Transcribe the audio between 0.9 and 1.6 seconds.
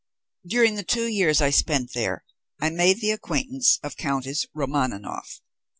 years I